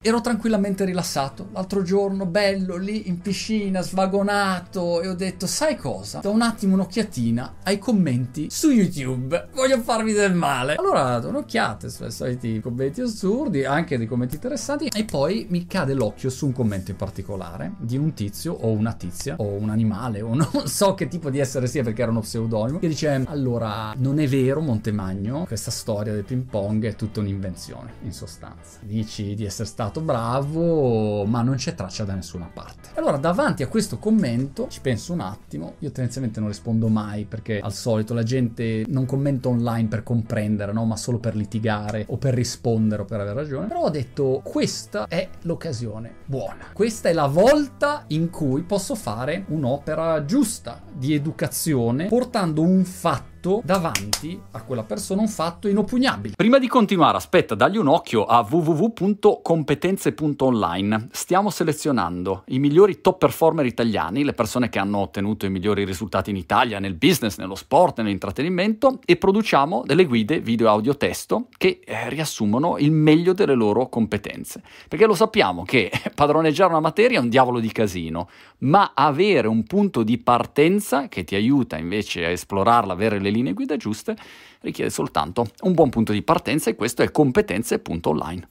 Ero 0.00 0.20
tranquillamente 0.20 0.84
rilassato 0.84 1.48
l'altro 1.52 1.82
giorno, 1.82 2.24
bello 2.24 2.76
lì 2.76 3.08
in 3.08 3.18
piscina, 3.18 3.82
svagonato 3.82 5.00
e 5.00 5.08
ho 5.08 5.14
detto, 5.14 5.48
sai 5.48 5.74
cosa? 5.74 6.20
Do 6.20 6.30
un 6.30 6.40
attimo 6.40 6.74
un'occhiatina 6.74 7.56
ai 7.64 7.78
commenti 7.78 8.46
su 8.48 8.70
YouTube, 8.70 9.48
voglio 9.54 9.80
farvi 9.80 10.12
del 10.12 10.34
male. 10.34 10.76
Allora 10.76 11.18
do 11.18 11.30
un'occhiata 11.30 11.88
sui 11.88 12.12
soliti 12.12 12.60
commenti 12.60 13.00
assurdi, 13.00 13.64
anche 13.64 13.98
dei 13.98 14.06
commenti 14.06 14.36
interessanti 14.36 14.86
e 14.86 15.04
poi 15.04 15.48
mi 15.50 15.66
cade 15.66 15.94
l'occhio 15.94 16.30
su 16.30 16.46
un 16.46 16.52
commento 16.52 16.92
in 16.92 16.96
particolare 16.96 17.72
di 17.78 17.96
un 17.96 18.14
tizio 18.14 18.52
o 18.52 18.68
una 18.68 18.92
tizia 18.92 19.34
o 19.38 19.46
un 19.46 19.68
animale 19.68 20.20
o 20.22 20.32
non 20.38 20.68
so 20.68 20.94
che 20.94 21.08
tipo 21.08 21.28
di 21.28 21.40
essere 21.40 21.66
sia 21.66 21.82
perché 21.82 22.02
era 22.02 22.12
uno 22.12 22.20
pseudonimo 22.20 22.78
che 22.78 22.86
dice, 22.86 23.24
allora 23.26 23.92
non 23.96 24.20
è 24.20 24.28
vero 24.28 24.60
Montemagno, 24.60 25.44
questa 25.44 25.72
storia 25.72 26.12
del 26.12 26.22
ping 26.22 26.44
pong 26.44 26.86
è 26.86 26.94
tutta 26.94 27.18
un'invenzione 27.18 27.94
in 28.04 28.12
sostanza. 28.12 28.78
Dici 28.82 29.34
di 29.34 29.44
essere 29.44 29.66
stato 29.66 29.86
stato 29.88 30.00
bravo, 30.02 31.24
ma 31.24 31.42
non 31.42 31.56
c'è 31.56 31.74
traccia 31.74 32.04
da 32.04 32.14
nessuna 32.14 32.50
parte. 32.52 32.90
Allora, 32.94 33.16
davanti 33.16 33.62
a 33.62 33.68
questo 33.68 33.98
commento, 33.98 34.68
ci 34.68 34.80
penso 34.80 35.12
un 35.12 35.20
attimo, 35.20 35.74
io 35.78 35.90
tendenzialmente 35.90 36.40
non 36.40 36.50
rispondo 36.50 36.88
mai 36.88 37.24
perché 37.24 37.58
al 37.58 37.72
solito 37.72 38.12
la 38.12 38.22
gente 38.22 38.84
non 38.88 39.06
commenta 39.06 39.48
online 39.48 39.88
per 39.88 40.02
comprendere, 40.02 40.72
no? 40.72 40.84
ma 40.84 40.96
solo 40.96 41.18
per 41.18 41.34
litigare 41.34 42.04
o 42.08 42.18
per 42.18 42.34
rispondere 42.34 43.02
o 43.02 43.04
per 43.04 43.20
avere 43.20 43.34
ragione. 43.34 43.66
Però 43.66 43.80
ho 43.80 43.90
detto, 43.90 44.42
questa 44.44 45.06
è 45.08 45.28
l'occasione 45.42 46.16
buona. 46.26 46.66
Questa 46.72 47.08
è 47.08 47.12
la 47.12 47.26
volta 47.26 48.04
in 48.08 48.28
cui 48.30 48.62
posso 48.62 48.94
fare 48.94 49.44
un'opera 49.48 50.24
giusta 50.24 50.82
di 50.92 51.14
educazione 51.14 52.06
portando 52.06 52.62
un 52.62 52.84
fatto 52.84 53.37
fatto 53.38 53.62
davanti 53.64 54.38
a 54.50 54.64
quella 54.64 54.82
persona 54.82 55.22
un 55.22 55.28
fatto 55.28 55.68
inoppugnabile. 55.68 56.34
Prima 56.36 56.58
di 56.58 56.66
continuare, 56.66 57.16
aspetta, 57.16 57.54
dagli 57.54 57.76
un 57.76 57.86
occhio 57.86 58.24
a 58.24 58.44
www.competenze.online. 58.48 61.10
Stiamo 61.12 61.50
selezionando 61.50 62.42
i 62.48 62.58
migliori 62.58 63.00
top 63.00 63.18
performer 63.18 63.64
italiani, 63.64 64.24
le 64.24 64.34
persone 64.34 64.68
che 64.68 64.80
hanno 64.80 64.98
ottenuto 64.98 65.46
i 65.46 65.50
migliori 65.50 65.84
risultati 65.84 66.30
in 66.30 66.36
Italia 66.36 66.80
nel 66.80 66.94
business, 66.94 67.38
nello 67.38 67.54
sport, 67.54 67.98
nell'intrattenimento 67.98 68.98
e 69.04 69.14
produciamo 69.16 69.82
delle 69.84 70.04
guide 70.04 70.40
video, 70.40 70.68
audio, 70.68 70.96
testo 70.96 71.46
che 71.56 71.78
eh, 71.84 72.08
riassumono 72.08 72.76
il 72.78 72.90
meglio 72.90 73.32
delle 73.32 73.54
loro 73.54 73.88
competenze. 73.88 74.62
Perché 74.88 75.06
lo 75.06 75.14
sappiamo 75.14 75.62
che 75.62 75.92
padroneggiare 76.14 76.70
una 76.70 76.80
materia 76.80 77.18
è 77.18 77.22
un 77.22 77.28
diavolo 77.28 77.60
di 77.60 77.70
casino, 77.70 78.28
ma 78.58 78.90
avere 78.94 79.46
un 79.46 79.62
punto 79.62 80.02
di 80.02 80.18
partenza 80.18 81.06
che 81.08 81.22
ti 81.24 81.36
aiuta 81.36 81.78
invece 81.78 82.24
a 82.24 82.30
esplorarla, 82.30 82.92
avere 82.92 83.20
le 83.20 83.27
le 83.28 83.36
linee 83.36 83.52
guida 83.52 83.76
giuste 83.76 84.16
richiede 84.60 84.90
soltanto 84.90 85.46
un 85.62 85.72
buon 85.72 85.90
punto 85.90 86.12
di 86.12 86.22
partenza 86.22 86.70
e 86.70 86.74
questo 86.74 87.02
è 87.02 87.10
competenze.online. 87.10 88.48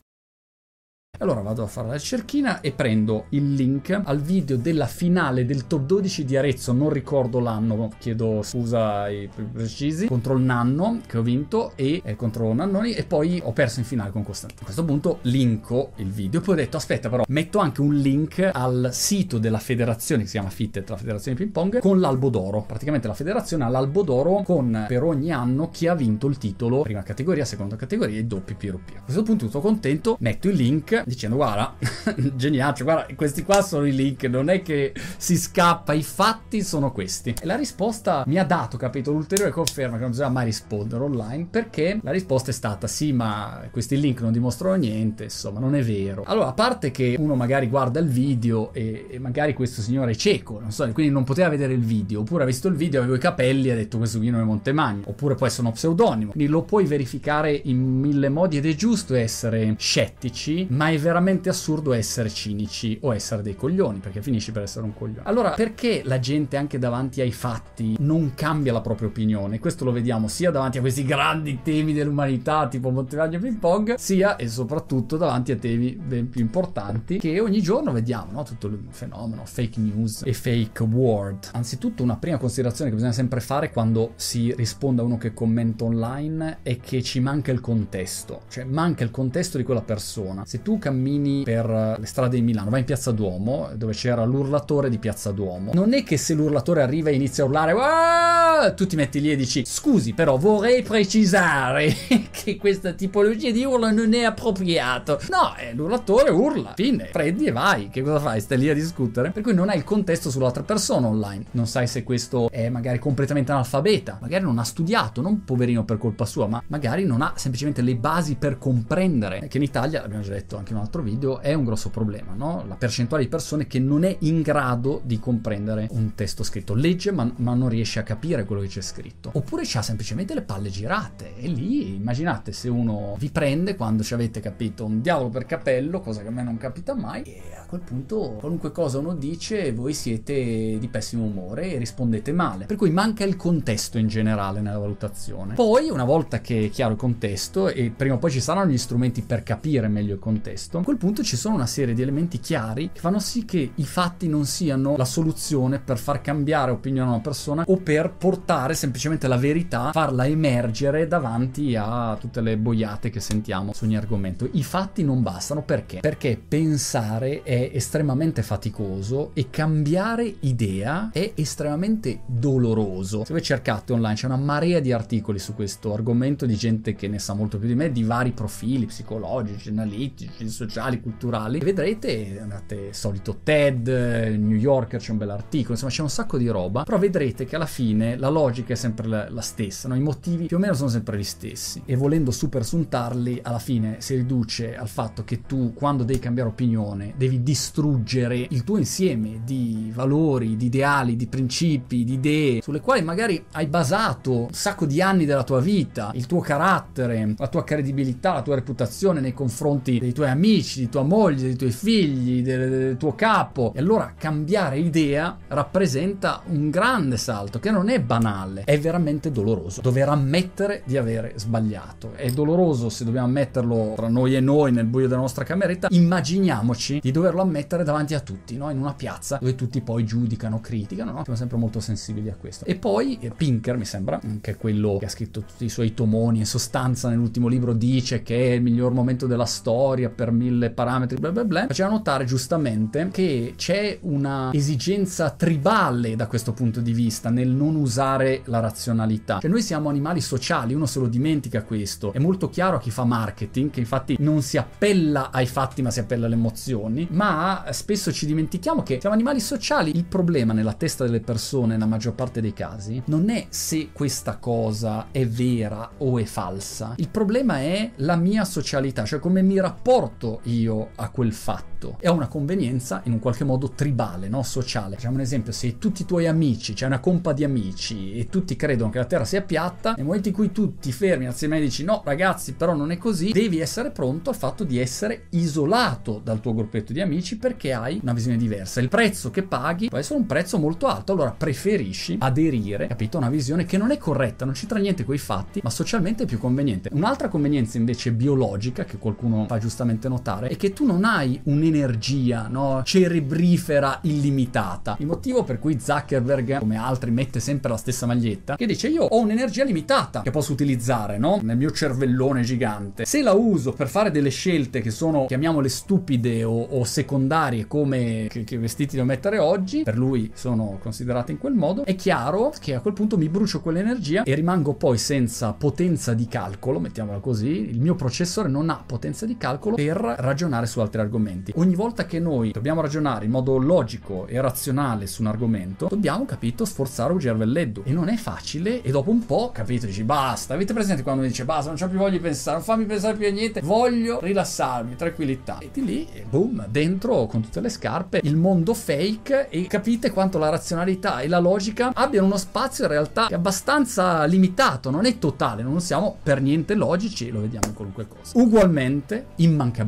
Allora 1.20 1.42
vado 1.42 1.64
a 1.64 1.66
fare 1.66 1.88
la 1.88 1.98
cerchina 1.98 2.62
e 2.62 2.72
prendo 2.72 3.26
il 3.30 3.56
link 3.56 4.00
al 4.04 4.22
video 4.22 4.56
della 4.56 4.86
finale 4.86 5.46
del 5.46 5.66
top 5.66 5.84
12 5.84 6.24
di 6.24 6.38
Arezzo, 6.38 6.74
non 6.74 6.92
ricordo 6.92 7.40
l'anno, 7.40 7.90
chiedo 7.98 8.44
scusa 8.44 9.02
ai 9.02 9.28
più 9.34 9.50
precisi, 9.52 10.06
contro 10.06 10.36
il 10.36 10.44
Nanno 10.44 11.00
che 11.08 11.18
ho 11.18 11.24
vinto 11.24 11.72
e 11.76 12.02
eh, 12.04 12.16
contro 12.16 12.54
Nannoni 12.54 12.94
e 12.94 13.04
poi 13.04 13.42
ho 13.44 13.52
perso 13.52 13.80
in 13.80 13.86
finale 13.86 14.12
con 14.12 14.24
Costantino. 14.24 14.62
A 14.62 14.66
questo 14.66 14.86
punto 14.86 15.18
linko 15.24 15.94
il 15.96 16.12
video, 16.12 16.40
poi 16.40 16.54
ho 16.54 16.58
detto 16.58 16.78
aspetta 16.78 17.10
però 17.10 17.24
metto 17.30 17.58
anche 17.58 17.82
un 17.82 17.96
link 17.96 18.52
al 18.54 18.90
sito 18.92 19.40
della 19.40 19.58
federazione 19.58 20.22
che 20.22 20.28
si 20.28 20.36
chiama 20.36 20.52
Fitted, 20.52 20.88
la 20.88 20.98
federazione 20.98 21.36
ping 21.36 21.50
pong, 21.50 21.80
con 21.80 22.00
l'albo 22.00 22.30
d'oro. 22.30 22.62
Praticamente 22.62 23.08
la 23.08 23.16
federazione 23.16 23.64
ha 23.64 23.70
l'albo 23.70 24.04
d'oro 24.04 24.44
con 24.44 24.86
per 24.88 25.02
ogni 25.02 25.32
anno 25.32 25.72
chi 25.72 25.88
ha 25.88 25.96
vinto 25.96 26.28
il 26.28 26.38
titolo, 26.38 26.84
prima 26.84 27.02
categoria, 27.02 27.44
seconda 27.44 27.76
categoria 27.76 28.20
e 28.20 28.26
doppi 28.26 28.54
più. 28.54 28.80
A 28.98 29.02
questo 29.02 29.24
punto 29.24 29.46
tutto 29.46 29.62
contento, 29.62 30.18
metto 30.20 30.48
il 30.48 30.56
link 30.56 31.06
dicendo 31.08 31.38
guarda, 31.38 31.76
geniaccio, 32.36 32.84
guarda, 32.84 33.08
questi 33.16 33.44
qua 33.44 33.62
sono 33.62 33.86
i 33.86 33.96
link, 33.96 34.24
non 34.26 34.50
è 34.50 34.62
che 34.62 34.94
si 35.18 35.38
scappa, 35.38 35.94
i 35.94 36.04
fatti 36.04 36.62
sono 36.62 36.92
questi. 36.92 37.34
E 37.40 37.46
la 37.46 37.56
risposta 37.56 38.24
mi 38.28 38.38
ha 38.38 38.44
dato, 38.44 38.78
capito, 38.78 39.12
l'ulteriore 39.12 39.52
conferma 39.52 39.96
che 39.96 40.02
non 40.02 40.12
bisogna 40.12 40.30
mai 40.30 40.46
rispondere 40.46 41.04
online 41.04 41.48
perché 41.50 42.00
la 42.04 42.12
risposta 42.12 42.52
è 42.52 42.54
stata 42.54 42.88
sì, 42.88 43.14
ma 43.14 43.68
questi 43.72 44.00
link 44.00 44.22
non 44.22 44.32
dimostrano 44.32 44.76
niente, 44.76 45.24
insomma, 45.24 45.60
non 45.60 45.76
è 45.76 45.82
vero. 45.82 46.24
Allora, 46.26 46.48
a 46.48 46.54
parte 46.54 46.92
che 46.92 47.16
uno 47.18 47.36
magari 47.36 47.68
guarda 47.68 48.00
il 48.00 48.08
video 48.08 48.74
e, 48.74 49.08
e 49.10 49.20
magari 49.20 49.54
questo 49.54 49.82
signore 49.82 50.12
è 50.12 50.16
cieco, 50.16 50.60
non 50.60 50.72
so, 50.72 50.90
quindi 50.92 51.12
non 51.12 51.24
poteva 51.24 51.48
vedere 51.50 51.74
il 51.74 51.84
video, 51.84 52.22
oppure 52.22 52.44
ha 52.44 52.46
visto 52.46 52.68
il 52.68 52.76
video, 52.76 53.02
aveva 53.02 53.16
i 53.16 53.20
capelli 53.20 53.70
e 53.70 53.72
ha 53.72 53.76
detto 53.76 53.98
questo 53.98 54.18
qui 54.18 54.30
non 54.30 54.42
è 54.42 54.44
Montemagno, 54.44 55.04
oppure 55.06 55.36
può 55.36 55.46
essere 55.46 55.62
uno 55.62 55.72
pseudonimo. 55.72 56.32
Quindi 56.32 56.52
lo 56.52 56.64
puoi 56.64 56.86
verificare 56.86 57.60
in 57.64 58.00
mille 58.00 58.30
modi 58.30 58.58
ed 58.58 58.66
è 58.66 58.76
giusto 58.76 59.16
essere 59.16 59.76
scettici, 59.78 60.68
ma 60.70 60.90
è 60.90 60.97
veramente 60.98 61.50
assurdo 61.50 61.94
essere 61.94 62.30
cinici 62.30 62.98
o 63.02 63.14
essere 63.14 63.42
dei 63.42 63.56
coglioni, 63.56 64.00
perché 64.00 64.22
finisci 64.22 64.52
per 64.52 64.64
essere 64.64 64.86
un 64.86 64.94
coglione. 64.94 65.24
Allora, 65.24 65.52
perché 65.52 66.02
la 66.04 66.20
gente 66.20 66.58
anche 66.58 66.80
davanti 66.80 67.22
ai 67.22 67.32
fatti 67.32 67.96
non 68.00 68.34
cambia 68.36 68.74
la 68.74 68.82
propria 68.82 69.08
opinione? 69.08 69.60
Questo 69.60 69.86
lo 69.86 69.92
vediamo 69.92 70.28
sia 70.28 70.52
davanti 70.52 70.78
a 70.78 70.82
questi 70.82 71.04
grandi 71.04 71.60
temi 71.64 71.94
dell'umanità, 71.94 72.68
tipo 72.68 72.90
Montevideo 72.90 73.40
Ping 73.40 73.58
Pong, 73.58 73.96
sia 73.96 74.36
e 74.36 74.48
soprattutto 74.48 75.18
davanti 75.18 75.52
a 75.52 75.56
temi 75.56 75.94
ben 75.94 76.30
più 76.30 76.42
importanti 76.42 77.18
che 77.18 77.40
ogni 77.40 77.62
giorno 77.62 77.92
vediamo, 77.92 78.32
no? 78.32 78.44
Tutto 78.44 78.68
il 78.68 78.80
fenomeno 78.90 79.46
fake 79.46 79.80
news 79.80 80.24
e 80.26 80.34
fake 80.34 80.84
word. 80.84 81.50
Anzitutto, 81.54 82.04
una 82.04 82.18
prima 82.18 82.38
considerazione 82.38 82.90
che 82.90 82.96
bisogna 82.96 83.14
sempre 83.14 83.40
fare 83.40 83.72
quando 83.72 84.14
si 84.16 84.54
risponde 84.56 85.02
a 85.02 85.06
uno 85.06 85.18
che 85.18 85.34
commenta 85.34 85.84
online 85.84 86.60
è 86.64 86.80
che 86.80 87.02
ci 87.02 87.20
manca 87.20 87.52
il 87.52 87.62
contesto, 87.62 88.42
cioè 88.50 88.64
manca 88.64 89.04
il 89.04 89.12
contesto 89.12 89.58
di 89.58 89.64
quella 89.64 89.82
persona. 89.82 90.44
Se 90.46 90.62
tu 90.62 90.78
cammini 90.88 91.44
per 91.44 91.98
le 92.00 92.06
strade 92.06 92.38
di 92.38 92.42
Milano, 92.42 92.70
vai 92.70 92.80
in 92.80 92.86
Piazza 92.86 93.12
Duomo, 93.12 93.70
dove 93.76 93.94
c'era 93.94 94.24
l'urlatore 94.24 94.90
di 94.90 94.98
Piazza 94.98 95.32
Duomo. 95.32 95.72
Non 95.74 95.94
è 95.94 96.04
che 96.04 96.18
se 96.18 96.34
l'urlatore 96.34 96.82
arriva 96.82 97.10
e 97.10 97.16
inizia 97.16 97.44
a 97.44 97.48
urlare, 97.48 98.74
tu 98.74 98.88
ti 98.88 98.96
metti 98.96 99.20
lì 99.20 99.32
e 99.32 99.36
dici, 99.36 99.64
scusi, 99.66 100.14
però 100.14 100.38
vorrei 100.38 100.84
precisare 100.84 101.94
che 102.32 102.56
questa 102.56 102.94
tipologia 102.94 103.52
di 103.52 103.66
urlo 103.66 103.92
non 103.92 104.14
è 104.14 104.24
appropriato. 104.24 105.20
No, 105.30 105.54
è 105.56 105.74
l'urlatore 105.74 106.30
urla, 106.30 106.74
fine, 106.76 107.10
prendi 107.12 107.46
e 107.46 107.52
vai. 107.52 107.90
Che 107.90 108.02
cosa 108.02 108.20
fai? 108.20 108.40
Stai 108.40 108.58
lì 108.58 108.70
a 108.70 108.74
discutere? 108.74 109.32
Per 109.32 109.44
cui 109.44 109.54
non 109.54 109.70
hai 109.70 109.78
il 109.78 109.84
contesto 109.84 110.30
sull'altra 110.30 110.64
persona 110.64 111.08
online. 111.08 111.46
Non 111.52 111.68
sai 111.68 111.88
se 111.88 112.04
questo 112.04 112.50
è 112.50 112.70
magari 112.70 113.00
completamente 113.00 113.52
analfabeta, 113.52 114.20
magari 114.22 114.44
non 114.44 114.58
ha 114.58 114.64
studiato, 114.64 115.22
non 115.22 115.44
poverino 115.44 115.84
per 115.84 115.98
colpa 115.98 116.26
sua, 116.26 116.48
ma 116.48 116.64
magari 116.68 117.04
non 117.04 117.22
ha 117.22 117.34
semplicemente 117.36 117.82
le 117.82 117.96
basi 117.96 118.36
per 118.36 118.58
comprendere. 118.58 119.48
Che 119.48 119.58
in 119.58 119.64
Italia, 119.64 120.02
l'abbiamo 120.02 120.24
già 120.24 120.34
detto 120.34 120.56
anche 120.58 120.74
un 120.78 120.84
altro 120.84 121.02
video, 121.02 121.40
è 121.40 121.54
un 121.54 121.66
grosso 121.66 121.90
problema, 121.90 122.34
no? 122.34 122.64
La 122.68 122.76
percentuale 122.76 123.24
di 123.24 123.30
persone 123.30 123.68
che 123.68 123.80
non 123.80 124.04
è 124.04 124.16
in 124.20 124.42
grado 124.42 125.02
di 125.04 125.20
comprendere 125.20 125.88
un 125.92 126.14
testo 126.16 126.44
scritto. 126.44 126.74
Legge, 126.74 127.12
ma, 127.12 127.32
ma 127.38 127.54
non 127.54 127.70
riesce 127.70 128.00
a 128.00 128.04
capire 128.04 128.46
quello 128.46 128.62
che 128.62 128.68
c'è 128.68 128.82
scritto. 128.82 129.32
Oppure 129.34 129.64
ha 129.74 129.82
semplicemente 129.82 130.34
le 130.34 130.42
palle 130.42 130.70
girate. 130.70 131.36
E 131.38 131.48
lì, 131.48 131.96
immaginate 131.96 132.52
se 132.52 132.70
uno 132.70 133.16
vi 133.18 133.30
prende 133.30 133.76
quando 133.76 134.04
ci 134.04 134.14
avete 134.14 134.40
capito 134.40 134.86
un 134.86 135.02
diavolo 135.02 135.30
per 135.30 135.46
capello, 135.46 136.00
cosa 136.00 136.22
che 136.22 136.28
a 136.28 136.32
me 136.32 136.44
non 136.44 136.58
capita 136.58 136.96
mai, 136.96 137.24
e 137.24 137.42
a 137.56 137.66
quel 137.68 137.82
punto 137.82 138.36
qualunque 138.40 138.72
cosa 138.72 139.00
uno 139.00 139.14
dice, 139.16 139.72
voi 139.74 139.94
siete 139.94 140.78
di 140.80 140.88
pessimo 140.90 141.24
umore 141.24 141.74
e 141.74 141.78
rispondete 141.78 142.32
male. 142.32 142.66
Per 142.66 142.76
cui 142.76 142.92
manca 142.92 143.24
il 143.24 143.36
contesto 143.36 143.98
in 143.98 144.08
generale 144.08 144.62
nella 144.62 144.80
valutazione. 144.80 145.56
Poi, 145.56 145.90
una 145.90 146.06
volta 146.06 146.42
che 146.42 146.66
è 146.66 146.70
chiaro 146.70 146.94
il 146.94 147.00
contesto, 147.00 147.68
e 147.68 147.92
prima 147.96 148.16
o 148.16 148.18
poi 148.18 148.32
ci 148.32 148.42
saranno 148.42 148.72
gli 148.72 148.78
strumenti 148.78 149.22
per 149.22 149.44
capire 149.44 149.88
meglio 149.88 150.14
il 150.14 150.20
contesto, 150.20 150.67
a 150.76 150.84
quel 150.84 150.98
punto 150.98 151.24
ci 151.24 151.38
sono 151.38 151.56
una 151.56 151.66
serie 151.66 151.94
di 151.94 152.02
elementi 152.02 152.40
chiari 152.40 152.90
che 152.92 153.00
fanno 153.00 153.20
sì 153.20 153.46
che 153.46 153.72
i 153.76 153.86
fatti 153.86 154.28
non 154.28 154.46
siano 154.46 154.98
la 154.98 155.06
soluzione 155.06 155.80
per 155.80 155.98
far 155.98 156.22
cambiare 156.22 156.72
opinione 156.72 157.10
a 157.10 157.14
una 157.14 157.22
persona 157.22 157.64
o 157.66 157.78
per 157.78 158.14
portare 158.14 158.74
semplicemente 158.74 159.28
la 159.28 159.38
verità, 159.38 159.92
farla 159.92 160.26
emergere 160.28 161.08
davanti 161.08 161.76
a 161.76 162.18
tutte 162.20 162.42
le 162.42 162.58
boiate 162.58 163.10
che 163.10 163.20
sentiamo 163.20 163.74
su 163.74 163.86
ogni 163.86 163.96
argomento. 163.96 164.48
I 164.52 164.64
fatti 164.64 165.04
non 165.04 165.22
bastano 165.22 165.62
perché? 165.62 166.00
Perché 166.00 166.42
pensare 166.46 167.44
è 167.44 167.72
estremamente 167.74 168.42
faticoso 168.42 169.32
e 169.34 169.50
cambiare 169.50 170.36
idea 170.42 171.10
è 171.12 171.32
estremamente 171.36 172.22
doloroso. 172.26 173.24
Se 173.26 173.34
voi 173.34 173.42
cercate 173.42 173.94
online 173.94 174.16
c'è 174.16 174.26
una 174.26 174.38
marea 174.38 174.80
di 174.80 174.92
articoli 174.92 175.40
su 175.40 175.54
questo 175.54 175.94
argomento 175.94 176.46
di 176.46 176.56
gente 176.56 176.96
che 176.96 177.08
ne 177.08 177.20
sa 177.20 177.34
molto 177.34 177.58
più 177.58 177.68
di 177.68 177.76
me, 177.76 177.92
di 177.92 178.04
vari 178.04 178.32
profili 178.32 178.86
psicologici, 178.86 179.70
analitici, 179.70 180.46
sociali, 180.58 181.00
culturali. 181.00 181.60
Vedrete, 181.60 182.40
andate 182.42 182.92
solito 182.92 183.40
TED, 183.44 183.88
New 183.88 184.58
Yorker 184.58 185.00
c'è 185.00 185.12
un 185.12 185.18
bel 185.18 185.30
articolo, 185.30 185.74
insomma 185.74 185.92
c'è 185.92 186.02
un 186.02 186.10
sacco 186.10 186.38
di 186.38 186.48
roba, 186.48 186.84
però 186.84 186.98
vedrete 186.98 187.46
che 187.46 187.56
alla 187.56 187.68
fine 187.68 188.18
la 188.18 188.30
logica 188.30 188.74
è 188.74 188.76
sempre 188.76 189.08
la, 189.08 189.30
la 189.30 189.42
stessa, 189.42 189.88
no? 189.88 189.96
i 189.96 190.00
motivi 190.00 190.48
più 190.48 190.58
o 190.58 190.60
meno 190.60 190.74
sono 190.74 190.90
sempre 190.90 191.18
gli 191.18 191.24
stessi 191.24 191.84
e 191.86 191.96
volendo 191.96 192.32
super 192.32 192.66
suntarli 192.66 193.40
alla 193.44 193.60
fine 193.60 193.98
si 194.00 194.16
riduce 194.16 194.76
al 194.76 194.88
fatto 194.88 195.24
che 195.24 195.42
tu 195.42 195.74
quando 195.74 196.04
devi 196.04 196.20
cambiare 196.20 196.50
opinione 196.50 197.14
devi 197.16 197.44
distruggere 197.44 198.48
il 198.50 198.64
tuo 198.64 198.78
insieme 198.78 199.42
di 199.44 199.92
valori, 199.94 200.56
di 200.56 200.66
ideali, 200.66 201.16
di 201.16 201.28
principi, 201.28 202.04
di 202.04 202.14
idee 202.14 202.62
sulle 202.62 202.82
quali 202.82 203.04
magari 203.04 203.44
hai 203.52 203.68
basato 203.68 204.46
un 204.46 204.54
sacco 204.54 204.86
di 204.86 205.02
anni 205.02 205.26
della 205.26 205.44
tua 205.44 205.60
vita, 205.60 206.12
il 206.16 206.26
tuo 206.26 206.40
carattere, 206.40 207.36
la 207.38 207.48
tua 207.48 207.64
credibilità, 207.64 208.34
la 208.34 208.42
tua 208.42 208.56
reputazione 208.56 209.20
nei 209.20 209.34
confronti 209.34 210.00
dei 210.00 210.14
tuoi 210.14 210.30
amici 210.30 210.46
amici, 210.48 210.80
di 210.80 210.90
tua 210.90 211.04
moglie, 211.04 211.44
dei 211.44 211.56
tuoi 211.56 211.72
figli, 211.72 212.42
del, 212.42 212.70
del 212.70 212.98
tuo 212.98 213.14
capo. 213.16 213.74
E 213.76 213.80
allora 213.80 214.14
cambiare 214.18 214.80
idea 214.80 215.38
rappresenta 215.50 216.42
un 216.48 216.70
grande 216.70 217.18
salto 217.18 217.60
che 217.60 217.70
non 217.70 217.90
è 217.90 218.00
banale, 218.00 218.64
è 218.64 218.80
veramente 218.80 219.32
doloroso. 219.32 219.82
Dover 219.82 220.10
ammettere 220.10 220.84
di 220.86 220.98
avere 220.98 221.34
sbagliato. 221.36 222.14
È 222.16 222.30
doloroso 222.32 222.90
se 222.90 223.04
dobbiamo 223.04 223.28
ammetterlo 223.28 223.94
tra 223.96 224.08
noi 224.08 224.36
e 224.36 224.40
noi 224.40 224.72
nel 224.72 224.86
buio 224.86 225.08
della 225.08 225.22
nostra 225.22 225.44
cameretta. 225.44 225.88
Immaginiamoci 225.92 227.00
di 227.02 227.12
doverlo 227.12 227.42
ammettere 227.42 227.84
davanti 227.84 228.14
a 228.14 228.22
tutti, 228.22 228.56
no? 228.56 228.70
in 228.70 228.80
una 228.80 228.94
piazza 228.94 229.38
dove 229.40 229.56
tutti 229.56 229.82
poi 229.82 230.06
giudicano, 230.06 230.60
criticano. 230.62 231.12
No? 231.12 231.24
Siamo 231.24 231.38
sempre 231.38 231.58
molto 231.58 231.80
sensibili 231.80 232.30
a 232.30 232.36
questo. 232.36 232.66
E 232.66 232.76
poi 232.76 233.18
eh, 233.20 233.32
Pinker, 233.36 233.78
mi 233.78 233.86
sembra, 233.86 234.20
che 234.42 234.52
è 234.52 234.58
quello 234.58 234.98
che 234.98 235.06
ha 235.06 235.10
scritto 235.10 235.42
tutti 235.42 235.66
i 235.66 235.70
suoi 235.70 235.94
tomoni, 235.94 236.40
in 236.40 236.46
sostanza 236.46 237.10
nell'ultimo 237.10 237.48
libro 237.48 237.74
dice 237.74 238.24
che 238.24 238.52
è 238.52 238.54
il 238.54 238.62
miglior 238.62 238.94
momento 238.94 239.28
della 239.28 239.46
storia 239.46 240.10
per 240.10 240.27
mille 240.32 240.70
parametri, 240.70 241.18
bla 241.18 241.32
bla 241.32 241.46
bla, 241.46 241.66
faceva 241.68 241.90
notare 241.90 242.26
giustamente 242.26 243.10
che 243.12 243.54
c'è 243.56 244.00
una 244.02 244.50
esigenza 244.54 245.30
tribale 245.30 246.16
da 246.16 246.28
questo 246.28 246.54
punto 246.54 246.82
di 246.82 246.94
vista 246.94 247.30
nel 247.30 247.50
non 247.50 247.76
usare 247.76 248.42
la 248.46 248.60
razionalità. 248.60 249.40
Cioè 249.40 249.50
noi 249.50 249.62
siamo 249.62 249.90
animali 249.90 250.22
sociali, 250.22 250.74
uno 250.74 250.86
se 250.86 251.00
lo 251.00 251.08
dimentica 251.08 251.64
questo. 251.64 252.14
È 252.14 252.20
molto 252.20 252.50
chiaro 252.50 252.78
a 252.78 252.80
chi 252.80 252.92
fa 252.92 253.04
marketing, 253.04 253.70
che 253.70 253.80
infatti 253.80 254.16
non 254.20 254.42
si 254.42 254.58
appella 254.58 255.32
ai 255.32 255.46
fatti 255.46 255.82
ma 255.82 255.92
si 255.92 256.00
appella 256.00 256.26
alle 256.26 256.36
emozioni, 256.36 257.08
ma 257.12 257.66
spesso 257.72 258.12
ci 258.12 258.26
dimentichiamo 258.26 258.84
che 258.84 259.00
siamo 259.00 259.16
animali 259.16 259.40
sociali. 259.40 259.96
Il 259.96 260.06
problema 260.06 260.54
nella 260.54 260.74
testa 260.74 261.04
delle 261.04 261.20
persone, 261.20 261.74
nella 261.74 261.86
maggior 261.86 262.14
parte 262.14 262.42
dei 262.42 262.54
casi, 262.54 263.02
non 263.06 263.30
è 263.30 263.46
se 263.50 263.90
questa 263.92 264.38
cosa 264.38 265.08
è 265.12 265.26
vera 265.28 265.92
o 265.98 266.18
è 266.18 266.24
falsa. 266.24 266.94
Il 266.98 267.10
problema 267.10 267.60
è 267.60 267.92
la 267.98 268.16
mia 268.16 268.46
socialità, 268.46 269.06
cioè 269.06 269.20
come 269.20 269.42
mi 269.42 269.60
rapporto 269.60 270.17
io 270.44 270.90
a 270.96 271.10
quel 271.10 271.34
fatto. 271.34 271.98
È 272.00 272.08
una 272.08 272.28
convenienza 272.28 273.02
in 273.06 273.14
un 273.14 273.20
qualche 273.20 273.44
modo 273.44 273.70
tribale, 273.70 274.28
no? 274.30 274.42
sociale. 274.44 274.96
Facciamo 274.96 275.16
un 275.16 275.22
esempio, 275.22 275.52
se 275.52 275.78
tutti 275.78 276.02
i 276.02 276.06
tuoi 276.06 276.28
amici, 276.28 276.74
c'è 276.74 276.86
una 276.86 277.00
compa 277.00 277.34
di 277.34 277.44
amici 277.44 278.14
e 278.14 278.28
tutti 278.28 278.56
credono 278.56 278.90
che 278.90 278.98
la 278.98 279.06
Terra 279.06 279.26
sia 279.26 279.42
piatta, 279.42 279.94
nel 279.96 280.06
momento 280.06 280.30
in 280.30 280.34
cui 280.34 280.52
tu 280.52 280.76
ti 280.78 280.92
fermi 280.92 281.28
assieme 281.28 281.58
e 281.58 281.62
dici 281.62 281.84
no 281.84 282.02
ragazzi 282.04 282.54
però 282.54 282.74
non 282.74 282.92
è 282.92 282.98
così, 282.98 283.32
devi 283.32 283.60
essere 283.60 283.92
pronto 283.92 284.30
al 284.30 284.36
fatto 284.36 284.64
di 284.64 284.80
essere 284.80 285.26
isolato 285.32 286.20
dal 286.24 286.40
tuo 286.40 286.54
gruppetto 286.54 286.94
di 286.94 287.02
amici 287.02 287.38
perché 287.38 287.74
hai 287.74 288.00
una 288.02 288.14
visione 288.14 288.38
diversa. 288.38 288.80
Il 288.80 288.90
prezzo 288.90 289.30
che 289.30 289.44
paghi 289.44 289.90
può 289.90 289.98
essere 289.98 290.20
un 290.20 290.26
prezzo 290.26 290.58
molto 290.58 290.88
alto, 290.88 291.14
allora 291.14 291.32
preferisci 291.32 292.18
aderire, 292.20 292.88
capito, 292.88 293.18
a 293.18 293.22
una 293.22 293.30
visione 293.30 293.66
che 293.66 293.78
non 293.78 293.92
è 293.92 293.98
corretta, 293.98 294.46
non 294.46 294.54
c'entra 294.54 294.80
niente 294.80 295.04
con 295.04 295.14
i 295.16 295.20
fatti, 295.20 295.60
ma 295.64 295.70
socialmente 295.70 296.24
è 296.24 296.26
più 296.26 296.40
conveniente. 296.40 296.90
Un'altra 296.94 297.28
convenienza 297.28 297.78
invece 297.78 298.12
biologica 298.12 298.86
che 298.86 298.98
qualcuno 298.98 299.46
fa 299.48 299.58
giustamente 299.58 300.07
notare 300.10 300.48
è 300.48 300.58
che 300.58 300.74
tu 300.74 300.86
non 300.86 301.04
hai 301.04 301.40
un'energia 301.44 302.48
no, 302.50 302.82
cerebrifera 302.84 304.00
illimitata. 304.04 304.96
Il 305.00 305.06
motivo 305.08 305.44
per 305.44 305.60
cui 305.60 305.80
Zuckerberg, 305.80 306.60
come 306.60 306.78
altri, 306.78 307.12
mette 307.12 307.40
sempre 307.40 307.70
la 307.70 307.78
stessa 307.78 308.06
maglietta, 308.06 308.56
che 308.56 308.66
dice 308.66 308.88
io 308.88 309.04
ho 309.04 309.20
un'energia 309.20 309.64
limitata 309.64 310.22
che 310.22 310.32
posso 310.32 310.52
utilizzare, 310.52 311.18
no? 311.18 311.40
Nel 311.42 311.58
mio 311.58 311.72
cervellone 311.72 312.42
gigante. 312.42 313.06
Se 313.06 313.22
la 313.22 313.34
uso 313.34 313.72
per 313.74 313.88
fare 313.88 314.12
delle 314.12 314.30
scelte 314.30 314.82
che 314.82 314.92
sono, 314.92 315.26
chiamiamole 315.26 315.70
stupide 315.70 316.44
o, 316.44 316.62
o 316.62 316.84
secondarie 316.84 317.68
come 317.68 318.28
che, 318.30 318.44
che 318.44 318.58
vestiti 318.58 318.96
devo 318.96 319.08
mettere 319.08 319.38
oggi, 319.38 319.84
per 319.84 319.98
lui 319.98 320.32
sono 320.34 320.78
considerate 320.82 321.32
in 321.32 321.38
quel 321.38 321.54
modo, 321.54 321.86
è 321.86 321.96
chiaro 321.96 322.54
che 322.60 322.76
a 322.76 322.80
quel 322.80 322.94
punto 322.94 323.18
mi 323.18 323.30
brucio 323.30 323.62
quell'energia 323.62 324.24
e 324.24 324.34
rimango 324.34 324.74
poi 324.74 324.98
senza 324.98 325.54
potenza 325.54 326.14
di 326.14 326.28
calcolo, 326.28 326.80
mettiamola 326.80 327.20
così, 327.20 327.70
il 327.70 327.80
mio 327.80 327.96
processore 327.96 328.50
non 328.50 328.70
ha 328.70 328.84
potenza 328.86 329.26
di 329.26 329.38
calcolo 329.38 329.76
per 329.76 329.97
ragionare 329.98 330.66
su 330.66 330.80
altri 330.80 331.02
argomenti. 331.02 331.54
Ogni 331.56 331.76
volta 331.76 332.06
che 332.06 332.20
noi 332.20 332.52
dobbiamo 332.52 332.82
ragionare 332.82 333.26
in 333.26 333.32
modo 333.32 333.58
logico 333.58 334.28
e 334.28 334.40
razionale 334.42 335.08
su 335.08 335.22
un 335.22 335.28
argomento, 335.28 335.88
dobbiamo, 335.90 336.26
capito, 336.26 336.66
sforzare 336.66 337.14
un 337.14 337.20
cervelletto. 337.20 337.82
E 337.84 337.92
non 337.92 338.10
è 338.10 338.16
facile 338.16 338.82
e 338.82 338.92
dopo 338.92 339.10
un 339.10 339.26
po', 339.26 339.52
capito, 339.54 339.86
dici 339.86 340.04
basta. 340.04 340.54
Avete 340.54 340.74
presente 340.74 341.04
quando 341.04 341.24
dice 341.24 341.46
basta, 341.46 341.70
non 341.70 341.80
c'ho 341.80 341.88
più 341.88 341.98
voglia 341.98 342.12
di 342.12 342.20
pensare, 342.20 342.58
non 342.58 342.66
fammi 342.66 342.86
pensare 342.86 343.16
più 343.18 343.28
a 343.28 343.32
niente, 343.32 343.62
voglio 343.62 344.20
rilassarmi, 344.22 344.96
tranquillità. 344.96 345.58
E 345.60 345.70
di 345.72 345.84
lì, 345.84 346.08
boom, 346.30 346.68
dentro 346.68 347.26
con 347.26 347.42
tutte 347.42 347.62
le 347.62 347.70
scarpe, 347.70 348.22
il 348.24 348.36
mondo 348.36 348.74
fake 348.74 349.50
e 349.50 349.68
capite 349.68 350.12
quanto 350.12 350.38
la 350.38 350.50
razionalità 350.50 351.20
e 351.20 351.28
la 351.28 351.40
logica 351.40 351.92
abbiano 351.94 352.28
uno 352.28 352.38
spazio 352.38 352.86
in 352.86 352.92
realtà 352.92 353.28
abbastanza 353.32 354.24
limitato, 354.26 354.90
non 354.90 355.06
è 355.06 355.18
totale, 355.18 355.64
non 355.64 355.80
siamo 355.82 356.18
per 356.22 356.42
niente 356.42 356.76
logici, 356.76 357.30
lo 357.30 357.42
vediamo 357.42 357.68
in 357.68 357.74
qualunque 357.74 358.08
cosa. 358.08 358.38
Ugualmente, 358.40 359.28
immancabilmente, 359.38 359.87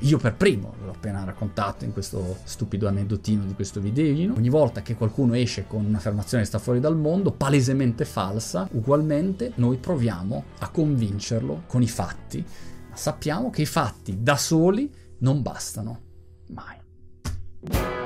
io 0.00 0.18
per 0.18 0.34
primo, 0.34 0.74
l'ho 0.84 0.90
appena 0.90 1.24
raccontato 1.24 1.84
in 1.84 1.92
questo 1.92 2.38
stupido 2.44 2.88
aneddotino 2.88 3.44
di 3.44 3.54
questo 3.54 3.80
videino, 3.80 4.34
ogni 4.34 4.48
volta 4.48 4.82
che 4.82 4.94
qualcuno 4.94 5.34
esce 5.34 5.66
con 5.66 5.84
un'affermazione 5.84 6.42
che 6.42 6.48
sta 6.48 6.58
fuori 6.58 6.80
dal 6.80 6.96
mondo, 6.96 7.32
palesemente 7.32 8.04
falsa, 8.04 8.68
ugualmente 8.72 9.52
noi 9.56 9.76
proviamo 9.76 10.44
a 10.58 10.68
convincerlo 10.68 11.62
con 11.66 11.82
i 11.82 11.88
fatti, 11.88 12.44
ma 12.90 12.96
sappiamo 12.96 13.50
che 13.50 13.62
i 13.62 13.66
fatti 13.66 14.22
da 14.22 14.36
soli 14.36 14.92
non 15.18 15.42
bastano 15.42 16.00
mai. 16.48 18.02